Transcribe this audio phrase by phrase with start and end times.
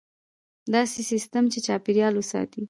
[0.73, 2.59] داسې سیستم چې چاپیریال وساتي.